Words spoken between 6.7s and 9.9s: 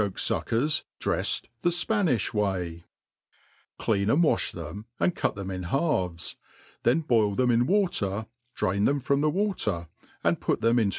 \ thenWiI them in water, drain them from the water,